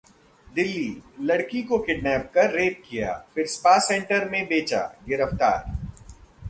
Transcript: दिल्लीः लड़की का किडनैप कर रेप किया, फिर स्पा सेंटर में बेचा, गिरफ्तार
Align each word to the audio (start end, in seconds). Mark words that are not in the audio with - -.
दिल्लीः 0.47 1.25
लड़की 1.25 1.61
का 1.63 1.77
किडनैप 1.77 2.31
कर 2.35 2.49
रेप 2.51 2.81
किया, 2.89 3.13
फिर 3.35 3.47
स्पा 3.47 3.77
सेंटर 3.79 4.29
में 4.29 4.43
बेचा, 4.45 4.81
गिरफ्तार 5.07 5.63